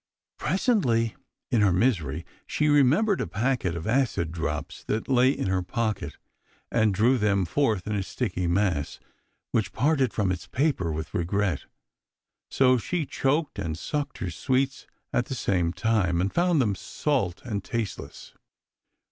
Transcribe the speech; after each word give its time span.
Presently, 0.39 1.15
in 1.51 1.61
her 1.61 1.71
misery, 1.71 2.25
she 2.47 2.69
remembered 2.69 3.21
a 3.21 3.27
packet 3.27 3.75
of 3.75 3.85
acid 3.85 4.31
drops 4.31 4.83
that 4.85 5.07
lay 5.07 5.29
in 5.29 5.45
her 5.45 5.61
pocket, 5.61 6.17
and 6.71 6.91
drew 6.91 7.19
them 7.19 7.45
forth 7.45 7.85
in 7.85 7.95
a 7.95 8.01
sticky 8.01 8.47
mass, 8.47 8.99
which 9.51 9.71
parted 9.71 10.11
from 10.11 10.31
its 10.31 10.47
paper 10.47 10.91
with 10.91 11.13
regret. 11.13 11.65
So 12.49 12.79
she 12.79 13.05
choked 13.05 13.59
and 13.59 13.77
sucked 13.77 14.17
her 14.17 14.31
sweets 14.31 14.87
at 15.13 15.25
the 15.27 15.35
same 15.35 15.71
time, 15.71 16.19
and 16.19 16.33
found 16.33 16.59
them 16.59 16.73
salt 16.73 17.43
and 17.45 17.63
tasteless. 17.63 18.33